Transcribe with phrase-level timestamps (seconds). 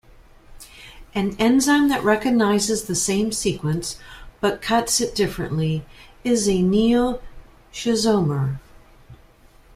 [1.13, 3.99] An enzyme that recognizes the same sequence
[4.39, 5.85] but cuts it differently
[6.23, 8.57] is a neoschizomer.